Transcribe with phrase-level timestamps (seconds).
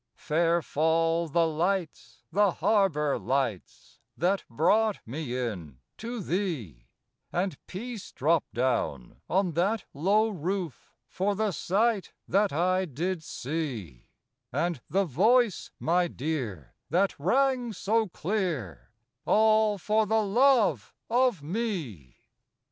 [0.17, 6.87] Fair fall the lights, the harbor lights, That brought me in to thee,
[7.31, 14.09] And peace drop down on that low roof For the sight that I did see,
[14.51, 18.89] And the voice, my dear, that rang so clear
[19.25, 22.23] All for the love of me.